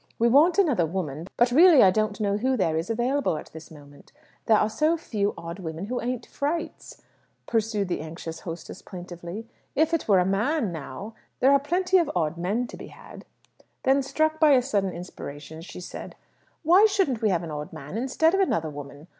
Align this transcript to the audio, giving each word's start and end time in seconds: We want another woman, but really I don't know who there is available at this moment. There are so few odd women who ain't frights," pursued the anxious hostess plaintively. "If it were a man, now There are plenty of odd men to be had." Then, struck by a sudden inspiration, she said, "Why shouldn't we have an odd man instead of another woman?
We 0.17 0.27
want 0.27 0.57
another 0.57 0.87
woman, 0.87 1.27
but 1.37 1.51
really 1.51 1.83
I 1.83 1.91
don't 1.91 2.19
know 2.19 2.37
who 2.37 2.57
there 2.57 2.75
is 2.75 2.89
available 2.89 3.37
at 3.37 3.51
this 3.53 3.69
moment. 3.69 4.11
There 4.47 4.57
are 4.57 4.67
so 4.67 4.97
few 4.97 5.35
odd 5.37 5.59
women 5.59 5.85
who 5.85 6.01
ain't 6.01 6.25
frights," 6.25 7.03
pursued 7.45 7.87
the 7.87 8.01
anxious 8.01 8.39
hostess 8.39 8.81
plaintively. 8.81 9.47
"If 9.75 9.93
it 9.93 10.07
were 10.07 10.17
a 10.17 10.25
man, 10.25 10.71
now 10.71 11.13
There 11.39 11.51
are 11.51 11.59
plenty 11.59 11.99
of 11.99 12.09
odd 12.15 12.35
men 12.35 12.65
to 12.69 12.77
be 12.77 12.87
had." 12.87 13.25
Then, 13.83 14.01
struck 14.01 14.39
by 14.39 14.53
a 14.53 14.63
sudden 14.63 14.91
inspiration, 14.91 15.61
she 15.61 15.79
said, 15.79 16.15
"Why 16.63 16.87
shouldn't 16.87 17.21
we 17.21 17.29
have 17.29 17.43
an 17.43 17.51
odd 17.51 17.71
man 17.71 17.95
instead 17.95 18.33
of 18.33 18.39
another 18.39 18.71
woman? 18.71 19.07